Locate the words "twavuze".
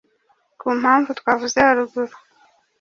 1.19-1.57